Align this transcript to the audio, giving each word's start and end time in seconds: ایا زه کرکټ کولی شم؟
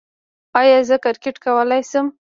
ایا 0.59 0.77
زه 0.87 0.95
کرکټ 1.03 1.35
کولی 1.45 1.81
شم؟ 1.89 2.07